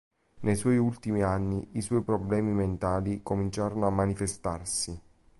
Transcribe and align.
Nei 0.39 0.55
suoi 0.55 0.79
ultimi 0.79 1.21
anni, 1.21 1.63
i 1.73 1.81
suoi 1.81 2.01
problemi 2.01 2.53
mentali 2.53 3.19
cominciarono 3.21 3.85
a 3.85 3.91
manifestarsi. 3.91 4.99